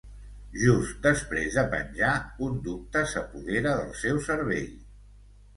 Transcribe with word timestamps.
Just 0.61 0.95
després 1.07 1.57
de 1.57 1.65
penjar 1.75 2.13
un 2.47 2.57
dubte 2.71 3.05
s'apodera 3.15 3.75
del 3.83 3.95
seu 4.03 4.23
cervell. 4.31 4.73